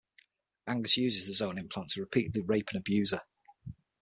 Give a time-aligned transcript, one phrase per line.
[0.65, 3.21] Angus uses the zone implant to repeatedly rape and abuse her.